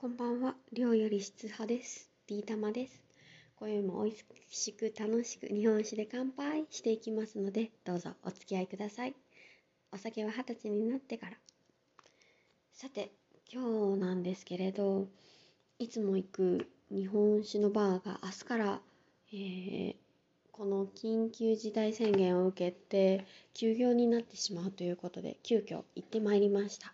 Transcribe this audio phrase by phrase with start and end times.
[0.00, 0.54] こんばんは。
[0.72, 2.08] 量より質派です。
[2.28, 3.02] D 玉です。
[3.56, 9.16] 今宵も美味しく楽しく日本酒で乾杯していきますので、どうぞお付き合いください。
[9.90, 11.32] お酒は二十歳になってから。
[12.72, 13.10] さて、
[13.52, 15.08] 今日なんですけれど、
[15.80, 18.80] いつも行く日本酒のバーが明日から、
[19.32, 19.96] えー
[20.52, 26.92] この緊急事態宣言を受けて休業になってしまうということで急遽行ってまいりました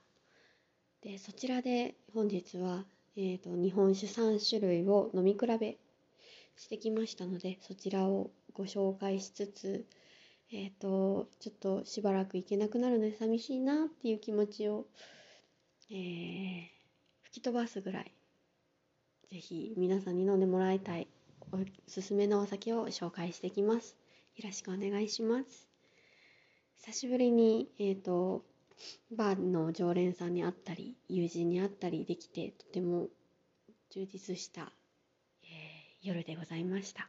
[1.01, 2.85] でそちらで本日は、
[3.17, 5.79] えー、と日本酒3種類を飲み比べ
[6.57, 9.87] してきましたのでそちらをご紹介しつつ
[10.53, 14.87] えっ、とちょっとしばらく行けなくなるので寂しいなっていう気持ちを、
[15.91, 16.75] えー
[17.35, 18.13] 吹き飛ばすぐらい
[19.29, 21.09] ぜひ皆さんに飲んでもらいたい
[21.51, 21.59] お
[21.89, 23.97] すすめのお酒を紹介してきます。
[24.37, 25.69] よろしくお願いします。
[26.77, 28.45] 久しぶりに、えっ、と、
[29.11, 33.09] バーの常連さんに会ったり、友人に会ったりできて、とても
[33.91, 34.73] 充実した、
[35.43, 37.09] えー夜でございました。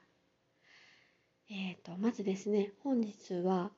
[1.50, 3.72] えっ、と、まずですね、本日は、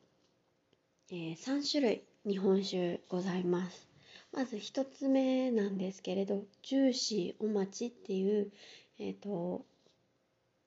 [1.10, 3.90] え3種類日本酒ございます。
[4.32, 8.52] まず一つ目なんですけれど、ジューシーお待ちっていう、
[9.00, 9.66] えっ、と、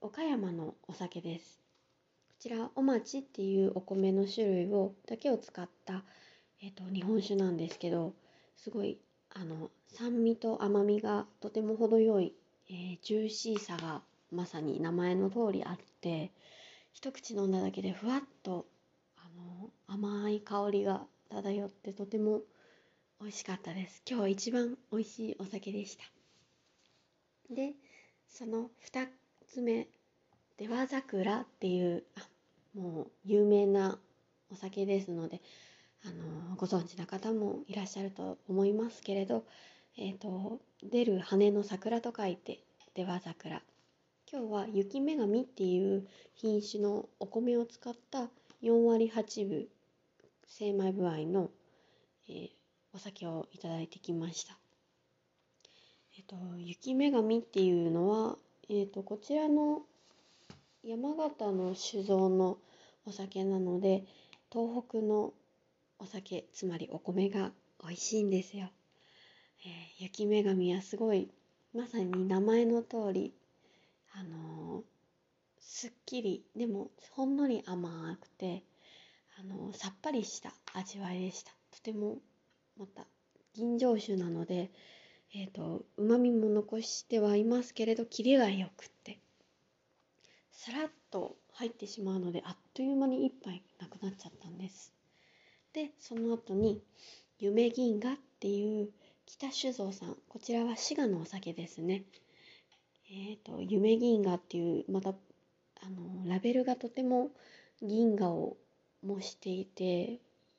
[0.00, 1.60] 岡山のお酒です。
[2.28, 6.02] こちら、お町っていうお米の種類をだけを使った、
[6.62, 8.12] えっと日本酒なんですけど、
[8.56, 8.98] すごい
[9.30, 12.34] あの酸味と甘みがとても程よい、
[12.68, 16.30] えージューシーさがまさに名前の通りあって、
[16.92, 18.66] 一口飲んだだけでふわっと
[19.16, 22.40] あの甘い香りが漂ってとても
[23.20, 24.02] 美味しかったです。
[24.08, 26.04] 今日一番美味しいお酒でした。
[27.54, 27.72] で、
[28.28, 29.08] その2
[29.46, 29.88] つ目
[30.58, 32.28] 出羽桜っていうあ
[32.78, 33.98] もう有名な
[34.52, 35.40] お酒ですので
[36.04, 39.44] あのご存知な方もいらっしゃると思いますけれど、
[39.98, 42.60] えー、と出る羽の桜と書いて
[42.94, 43.62] 出羽桜
[44.32, 48.28] 今日は雪女神っていう品種のお米を使った
[48.62, 49.66] 4割8分
[50.46, 51.50] 精米部合の、
[52.28, 52.60] えー
[52.92, 54.58] お酒をいただいてきました。
[56.16, 58.36] えっと、雪女神っていうのは、
[58.68, 59.82] えっと、こちらの
[60.82, 62.58] 山形の酒造の
[63.06, 64.04] お酒なので
[64.52, 65.32] 東北の
[66.00, 67.52] お酒つまりお米が
[67.82, 68.70] 美味しいんですよ。
[69.64, 71.30] えー雪女神はすごい
[71.74, 73.34] まさに名前の通り
[74.14, 74.82] あのー
[75.60, 78.64] すっきりでもほんのり甘くて
[79.38, 81.52] あのーさっぱりした味わいでした。
[81.70, 82.18] とても
[82.78, 83.06] また
[83.54, 84.70] 吟醸酒なので
[85.32, 89.20] えー、とうまみも残してはいますけれどキレがよくって
[90.50, 94.92] さらっと入ってしまうのであっという間に一杯なくなっちゃったんです
[95.72, 96.82] でその後に
[97.38, 98.90] 夢銀河っていう
[99.26, 102.04] 北酒造さんこちらは滋賀のお酒ですね。
[103.12, 105.14] えっ、と夢銀河っていうまたあ
[105.88, 107.30] のラベルがとても
[107.82, 108.56] 銀河を
[109.02, 110.18] 模していて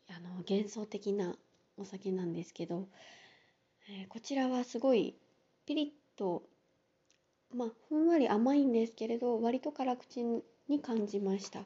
[0.10, 1.36] あの幻想的な
[1.78, 2.88] お酒なんですけど
[3.90, 5.16] えーこちらはすごい
[5.66, 6.44] ピリッと
[7.56, 10.24] まあふんわり甘いんですけれど割と辛口
[10.68, 11.60] に感じました。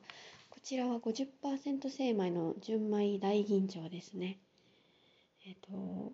[0.66, 4.40] ちらは50%精米の純米大吟醸ですね。
[5.46, 6.12] えっ、と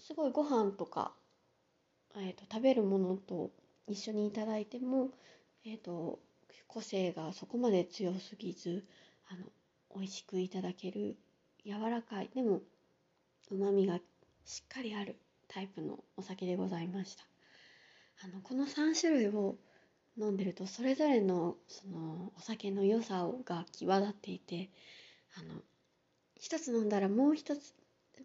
[0.00, 1.12] すごいご飯とか、
[2.16, 3.52] えー、と食べるものと
[3.86, 5.10] 一緒にいただいても
[5.64, 6.18] えっ、と
[6.66, 8.84] 個性がそこまで強すぎず
[9.28, 9.44] あの
[9.94, 11.16] 美味しくいただける
[11.64, 12.62] 柔らかいでも
[13.52, 14.00] うまみが
[14.44, 15.14] しっかりある
[15.46, 17.22] タイプのお酒でございました。
[18.24, 19.54] あのこの3種類を
[20.18, 24.70] 飲んでるとそれぞれのそのお酒の良さが際立っていて
[25.38, 25.60] あの
[26.36, 27.74] 一つ飲んだらもう一つ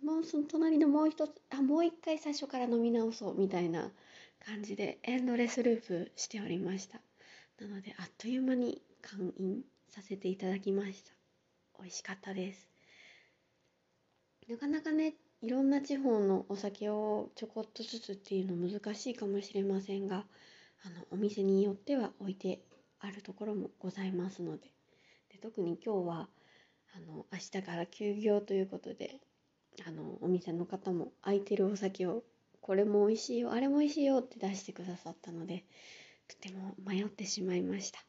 [0.04, 3.92] もうその隣のもう一つあもう一回最初から飲み直そうみたいな
[4.46, 7.00] 感じでエンドレスループしておりました。
[7.60, 11.12] なのであっという間に完飲させていただきました。
[11.80, 12.70] 美味しかったです。
[14.48, 20.26] なかなかねいろんな地方のお酒をちょこっとずつっていうの難しいかもしれませんが
[20.86, 22.62] あのお店によっては置いて
[23.00, 24.70] あるところもございますので。
[25.32, 26.30] で特に今日は
[26.96, 29.20] あの明日から休業ということで
[29.86, 32.24] あのお店の方も空いてるお酒を
[32.62, 35.66] これも美味しいよあれも美味しいよって出してくださったので
[36.28, 38.00] とても迷ってしまいました。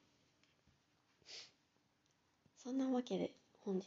[2.57, 3.85] そんなわけで本日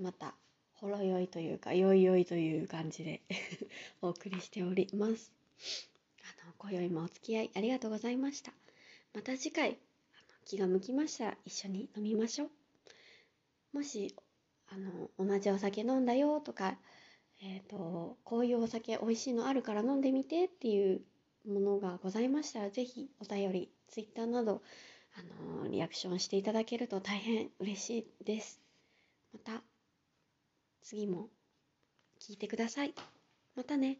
[0.00, 0.34] また
[0.74, 3.22] ほろ酔いというかよいよいという感じで
[4.02, 5.32] お送りしております。
[6.64, 8.52] 今宵もお付き合いありがとうございました
[9.14, 9.78] また次回
[10.44, 12.48] 気が向きましたら一緒に飲みましょう
[13.74, 14.14] もし
[14.74, 16.76] あの同じお酒飲んだよとか、
[17.42, 21.02] えっ、ー、と、こういうお酒美味しいのあるから飲んでみてっていう
[21.46, 24.62] ものがございましたら、ぜひお便り、ツイッターなど、
[25.16, 28.60] あの、リアクションしていただけると大変嬉しいです。
[29.32, 29.62] また、
[30.82, 31.28] 次も
[32.20, 32.94] 聞いてください。
[33.54, 33.98] またね。